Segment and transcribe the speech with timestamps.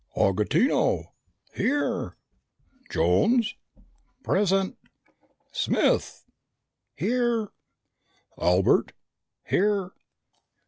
[0.15, 1.11] "Augutino!"
[1.53, 2.17] "Here!"
[2.89, 3.53] "Jones!
[4.23, 4.75] "Present!"
[5.51, 6.23] "Smith!"
[6.95, 7.49] "Here!"
[8.39, 8.93] "Albert!"
[9.45, 9.91] "Here!"